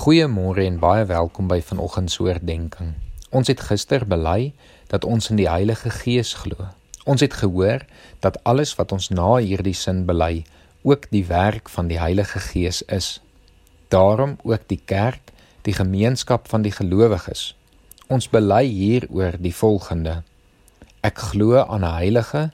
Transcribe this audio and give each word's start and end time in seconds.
Goeiemôre 0.00 0.62
en 0.64 0.78
baie 0.80 1.02
welkom 1.04 1.44
by 1.50 1.58
vanoggend 1.60 2.08
se 2.08 2.22
oordeenking. 2.24 2.94
Ons 3.36 3.50
het 3.52 3.60
gister 3.60 4.06
bely 4.08 4.54
dat 4.88 5.04
ons 5.04 5.26
in 5.28 5.36
die 5.36 5.48
Heilige 5.50 5.90
Gees 5.92 6.30
glo. 6.40 6.70
Ons 7.04 7.20
het 7.20 7.34
gehoor 7.36 7.84
dat 8.24 8.38
alles 8.48 8.72
wat 8.78 8.94
ons 8.96 9.10
na 9.12 9.34
hierdie 9.44 9.74
sin 9.76 10.06
bely, 10.08 10.46
ook 10.88 11.04
die 11.12 11.26
werk 11.28 11.68
van 11.68 11.90
die 11.92 11.98
Heilige 12.00 12.40
Gees 12.40 12.80
is. 12.88 13.10
Daarom 13.92 14.38
ook 14.40 14.64
die 14.72 14.80
kerk, 14.80 15.34
die 15.68 15.76
gemeenskap 15.76 16.48
van 16.48 16.64
die 16.64 16.72
gelowiges. 16.72 17.50
Ons 18.08 18.30
bely 18.32 18.62
hieroor 18.70 19.36
die 19.36 19.52
volgende: 19.52 20.22
Ek 21.04 21.20
glo 21.28 21.60
aan 21.60 21.84
'n 21.84 21.92
heilige, 21.98 22.46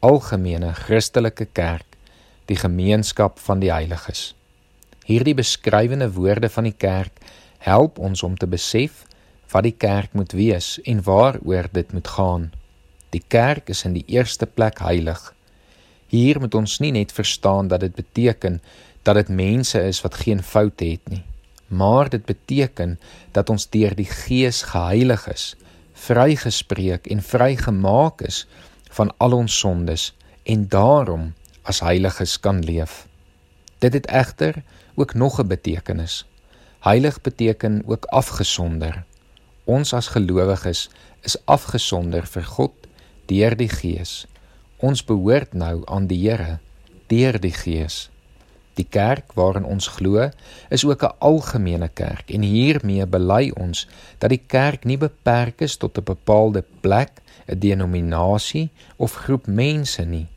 algemene 0.00 0.72
Christelike 0.72 1.44
kerk, 1.52 2.00
die 2.48 2.56
gemeenskap 2.56 3.38
van 3.38 3.60
die 3.60 3.72
heiliges. 3.72 4.32
Hierdie 5.06 5.36
beskrywende 5.38 6.08
woorde 6.16 6.48
van 6.50 6.66
die 6.66 6.74
kerk 6.74 7.20
help 7.62 7.98
ons 8.02 8.22
om 8.26 8.34
te 8.34 8.48
besef 8.50 9.04
wat 9.52 9.62
die 9.62 9.76
kerk 9.78 10.16
moet 10.18 10.32
wees 10.34 10.76
en 10.82 11.02
waaroor 11.06 11.68
dit 11.72 11.92
moet 11.94 12.08
gaan. 12.16 12.48
Die 13.14 13.22
kerk 13.28 13.70
is 13.70 13.84
in 13.86 13.94
die 13.94 14.04
eerste 14.10 14.46
plek 14.50 14.82
heilig. 14.82 15.20
Hier 16.10 16.40
moet 16.42 16.54
ons 16.58 16.78
nie 16.82 16.90
net 16.90 17.14
verstaan 17.14 17.70
dat 17.70 17.86
dit 17.86 17.94
beteken 17.94 18.58
dat 19.06 19.14
dit 19.14 19.30
mense 19.30 19.78
is 19.78 20.02
wat 20.02 20.18
geen 20.26 20.42
foute 20.42 20.84
het 20.84 21.08
nie, 21.08 21.22
maar 21.70 22.10
dit 22.10 22.24
beteken 22.26 22.98
dat 23.32 23.50
ons 23.50 23.70
deur 23.70 23.94
die 23.94 24.10
Gees 24.10 24.64
geheilig 24.72 25.28
is, 25.30 25.44
vrygespreek 25.94 27.06
en 27.06 27.22
vrygemaak 27.22 28.26
is 28.26 28.42
van 28.98 29.12
al 29.22 29.38
ons 29.38 29.58
sondes 29.58 30.10
en 30.42 30.66
daarom 30.68 31.30
as 31.62 31.80
heiliges 31.86 32.40
kan 32.42 32.58
leef. 32.66 33.04
Dit 33.78 33.94
het 33.94 34.10
egter 34.10 34.62
ook 34.96 35.14
nog 35.14 35.40
'n 35.40 35.46
betekenis. 35.46 36.26
Heilig 36.80 37.20
beteken 37.20 37.82
ook 37.86 38.04
afgesonder. 38.04 39.04
Ons 39.64 39.92
as 39.92 40.06
gelowiges 40.06 40.90
is 41.20 41.36
afgesonder 41.44 42.26
vir 42.26 42.44
God 42.44 42.72
deur 43.26 43.56
die 43.56 43.68
Gees. 43.68 44.26
Ons 44.76 45.04
behoort 45.04 45.52
nou 45.52 45.82
aan 45.84 46.06
die 46.06 46.28
Here 46.28 46.58
deur 47.06 47.40
die 47.40 47.52
Gees. 47.52 48.10
Die 48.74 48.86
kerk 48.88 49.32
waarin 49.32 49.64
ons 49.64 49.86
glo, 49.86 50.30
is 50.68 50.84
ook 50.84 51.02
'n 51.02 51.16
algemene 51.18 51.88
kerk 51.88 52.30
en 52.30 52.42
hiermee 52.42 53.06
bely 53.06 53.50
ons 53.56 53.88
dat 54.18 54.30
die 54.30 54.42
kerk 54.46 54.84
nie 54.84 54.98
beperk 54.98 55.60
is 55.60 55.76
tot 55.76 55.98
'n 55.98 56.04
bepaalde 56.04 56.64
plek, 56.80 57.10
'n 57.46 57.58
denominasie 57.58 58.70
of 58.96 59.14
groep 59.14 59.46
mense 59.46 60.04
nie 60.04 60.28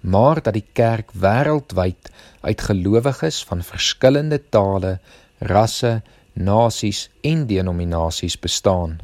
maar 0.00 0.42
dat 0.42 0.56
die 0.56 0.66
kerk 0.72 1.12
wêreldwyd 1.12 2.10
uit 2.40 2.60
gelowiges 2.60 3.42
van 3.44 3.62
verskillende 3.62 4.40
tale, 4.48 4.98
rasse, 5.38 6.00
nasies 6.32 7.08
en 7.20 7.46
denominasies 7.46 8.38
bestaan. 8.38 8.98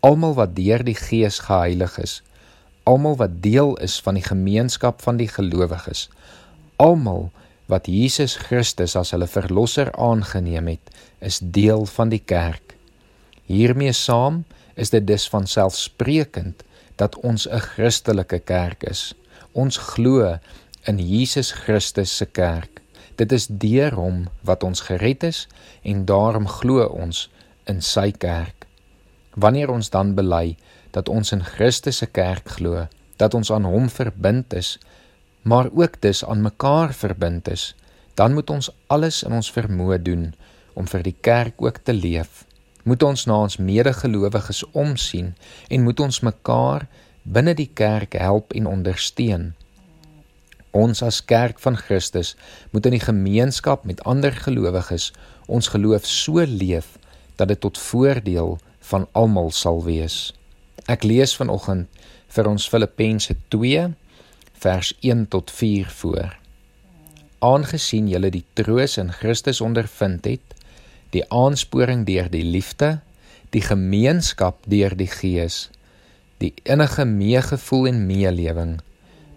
Almal 0.00 0.34
wat 0.34 0.54
deur 0.56 0.84
die 0.84 0.96
Gees 0.98 1.38
geheilig 1.46 1.98
is, 1.98 2.22
almal 2.84 3.16
wat 3.16 3.40
deel 3.42 3.76
is 3.82 3.98
van 4.04 4.18
die 4.18 4.26
gemeenskap 4.26 5.02
van 5.02 5.16
die 5.16 5.28
gelowiges, 5.28 6.08
almal 6.76 7.30
wat 7.66 7.88
Jesus 7.88 8.36
Christus 8.36 8.96
as 8.96 9.14
hulle 9.14 9.26
verlosser 9.30 9.88
aangeneem 9.96 10.68
het, 10.74 10.92
is 11.24 11.40
deel 11.40 11.86
van 11.88 12.12
die 12.12 12.20
kerk. 12.20 12.74
Hiermee 13.48 13.92
saam 13.96 14.44
is 14.76 14.92
dit 14.92 15.06
dus 15.06 15.26
van 15.32 15.46
selfsprekend 15.48 16.62
dat 17.00 17.16
ons 17.24 17.48
'n 17.48 17.58
Christelike 17.58 18.38
kerk 18.38 18.84
is. 18.84 19.14
Ons 19.54 19.78
glo 19.78 20.34
in 20.90 20.98
Jesus 20.98 21.52
Christus 21.54 22.16
se 22.16 22.26
kerk. 22.26 22.80
Dit 23.14 23.32
is 23.32 23.46
deur 23.46 23.94
hom 23.94 24.24
wat 24.42 24.66
ons 24.66 24.82
gered 24.88 25.22
is 25.22 25.44
en 25.86 26.02
daarom 26.08 26.48
glo 26.50 26.82
ons 26.90 27.28
in 27.70 27.78
sy 27.78 28.10
kerk. 28.10 28.66
Wanneer 29.38 29.70
ons 29.70 29.90
dan 29.94 30.16
bely 30.18 30.56
dat 30.90 31.08
ons 31.08 31.30
in 31.34 31.44
Christus 31.46 32.02
se 32.02 32.10
kerk 32.10 32.56
glo, 32.58 32.86
dat 33.16 33.34
ons 33.38 33.52
aan 33.54 33.66
hom 33.70 33.86
verbind 33.90 34.54
is, 34.58 34.74
maar 35.46 35.70
ook 35.70 36.00
dus 36.02 36.24
aan 36.24 36.42
mekaar 36.42 36.90
verbind 36.94 37.48
is, 37.48 37.74
dan 38.18 38.34
moet 38.34 38.50
ons 38.50 38.70
alles 38.86 39.22
in 39.22 39.38
ons 39.38 39.52
vermoë 39.54 40.00
doen 40.02 40.32
om 40.74 40.90
vir 40.90 41.06
die 41.06 41.16
kerk 41.20 41.62
ook 41.62 41.78
te 41.86 41.94
leef. 41.94 42.42
Moet 42.82 43.02
ons 43.06 43.26
na 43.30 43.38
ons 43.46 43.58
medegelowiges 43.62 44.64
omsien 44.72 45.34
en 45.70 45.86
moet 45.86 46.00
ons 46.00 46.20
mekaar 46.26 46.88
binne 47.24 47.54
die 47.56 47.70
kerk 47.72 48.14
help 48.20 48.52
en 48.52 48.68
ondersteun. 48.68 49.52
Ons 50.74 51.02
as 51.06 51.22
kerk 51.24 51.60
van 51.62 51.76
Christus 51.78 52.34
moet 52.70 52.86
in 52.86 52.96
die 52.96 53.04
gemeenskap 53.04 53.84
met 53.88 54.02
ander 54.04 54.34
gelowiges 54.34 55.12
ons 55.46 55.70
geloof 55.72 56.06
so 56.06 56.44
leef 56.44 56.96
dat 57.36 57.48
dit 57.48 57.60
tot 57.60 57.78
voordeel 57.78 58.58
van 58.90 59.06
almal 59.12 59.50
sal 59.50 59.82
wees. 59.84 60.32
Ek 60.90 61.04
lees 61.06 61.34
vanoggend 61.36 61.88
vir 62.34 62.48
ons 62.50 62.68
Filippense 62.68 63.36
2 63.54 63.86
vers 64.64 64.92
1 65.00 65.28
tot 65.32 65.50
4 65.50 65.88
voor. 66.00 66.34
Aangesien 67.44 68.08
julle 68.08 68.30
die 68.32 68.44
troos 68.56 68.98
in 69.00 69.12
Christus 69.12 69.60
ondervind 69.60 70.26
het, 70.28 70.44
die 71.12 71.24
aansporing 71.30 72.04
deur 72.08 72.30
die 72.32 72.44
liefde, 72.44 72.98
die 73.54 73.62
gemeenskap 73.62 74.64
deur 74.66 74.96
die 74.98 75.10
Gees, 75.10 75.68
die 76.44 76.52
innige 76.68 77.04
meegevoel 77.08 77.88
en 77.90 78.04
meelewing. 78.08 78.76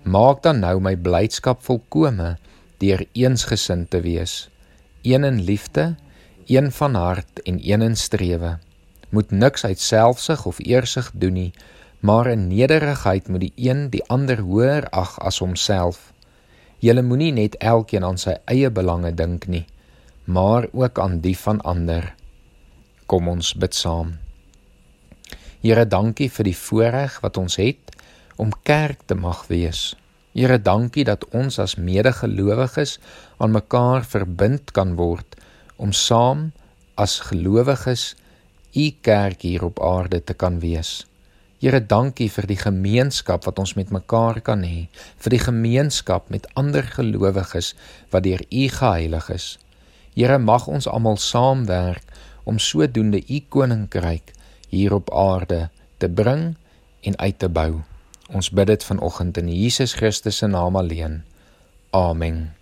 Maak 0.03 0.44
dan 0.44 0.62
nou 0.63 0.78
my 0.84 0.95
blydskap 0.95 1.63
volkome 1.66 2.35
deur 2.81 3.03
eensgesind 3.18 3.90
te 3.91 4.01
wees, 4.03 4.47
een 5.01 5.25
in 5.25 5.41
liefde, 5.41 5.95
een 6.47 6.72
van 6.72 6.95
hart 6.95 7.41
en 7.44 7.59
een 7.63 7.81
in 7.81 7.95
strewe. 7.97 8.57
Moet 9.09 9.31
niks 9.31 9.66
uit 9.66 9.79
selfsug 9.79 10.45
of 10.45 10.59
eersug 10.59 11.12
doen 11.13 11.34
nie, 11.34 11.53
maar 12.00 12.28
in 12.28 12.47
nederigheid 12.47 13.28
moet 13.28 13.47
die 13.47 13.53
een 13.56 13.89
die 13.89 14.03
ander 14.07 14.44
hoër 14.44 14.89
ag 14.89 15.18
as 15.19 15.39
homself. 15.39 16.13
Julle 16.79 17.01
moenie 17.01 17.34
net 17.34 17.57
elkeen 17.57 18.06
aan 18.06 18.22
sy 18.22 18.38
eie 18.45 18.69
belange 18.69 19.12
dink 19.16 19.47
nie, 19.47 19.66
maar 20.24 20.69
ook 20.72 21.00
aan 21.00 21.19
die 21.25 21.38
van 21.38 21.62
ander. 21.62 22.13
Kom 23.07 23.28
ons 23.28 23.56
bid 23.56 23.75
saam. 23.75 24.26
Here, 25.57 25.88
dankie 25.90 26.28
vir 26.29 26.45
die 26.45 26.57
voorreg 26.57 27.16
wat 27.23 27.38
ons 27.41 27.56
het 27.57 27.95
om 28.38 28.51
kerk 28.68 29.07
te 29.09 29.16
mag 29.18 29.47
wees. 29.50 29.95
Here, 30.38 30.59
dankie 30.62 31.06
dat 31.07 31.25
ons 31.34 31.57
as 31.57 31.79
medegelowiges 31.81 33.00
aan 33.41 33.56
mekaar 33.56 34.06
verbind 34.06 34.69
kan 34.78 34.94
word 35.00 35.34
om 35.81 35.95
saam 35.97 36.51
as 36.94 37.18
gelowiges 37.31 38.12
u 38.78 38.85
kerk 39.01 39.41
hier 39.41 39.66
op 39.66 39.81
aarde 39.81 40.22
te 40.22 40.38
kan 40.38 40.62
wees. 40.62 41.07
Here, 41.57 41.81
dankie 41.81 42.29
vir 42.29 42.45
die 42.45 42.62
gemeenskap 42.62 43.50
wat 43.50 43.57
ons 43.57 43.74
met 43.74 43.89
mekaar 43.89 44.44
kan 44.45 44.62
hê, 44.62 44.85
vir 45.18 45.34
die 45.34 45.41
gemeenskap 45.41 46.29
met 46.29 46.45
ander 46.53 46.85
gelowiges 46.85 47.74
wat 48.13 48.29
deur 48.29 48.45
u 48.45 48.69
geheilig 48.78 49.34
is. 49.34 49.51
Here, 50.13 50.38
mag 50.38 50.69
ons 50.69 50.85
almal 50.85 51.18
saamwerk 51.18 52.06
om 52.45 52.62
sodoende 52.62 53.25
u 53.25 53.41
koninkryk 53.50 54.36
hier 54.67 54.94
op 54.94 55.13
aarde 55.13 55.69
te 55.97 56.09
bring 56.09 56.55
en 57.01 57.17
uit 57.17 57.39
te 57.39 57.50
bou. 57.50 57.81
Ons 58.28 58.50
bid 58.51 58.67
dit 58.67 58.83
vanoggend 58.83 59.38
in 59.38 59.47
Jesus 59.47 59.94
Christus 59.94 60.38
se 60.38 60.47
naam 60.47 60.75
alleen. 60.75 61.23
Amen. 61.89 62.56